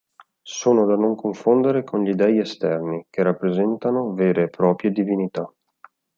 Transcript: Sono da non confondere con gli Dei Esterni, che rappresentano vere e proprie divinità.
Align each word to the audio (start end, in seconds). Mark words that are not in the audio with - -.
Sono 0.41 0.87
da 0.87 0.95
non 0.95 1.13
confondere 1.13 1.83
con 1.83 2.03
gli 2.03 2.13
Dei 2.15 2.39
Esterni, 2.39 3.05
che 3.07 3.21
rappresentano 3.21 4.15
vere 4.15 4.45
e 4.45 4.49
proprie 4.49 4.89
divinità. 4.89 5.47